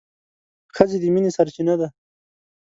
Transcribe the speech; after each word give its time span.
ښځه 0.75 0.97
د 1.01 1.05
مينې 1.13 1.31
سرچينه 1.35 1.73
ده 1.79 1.87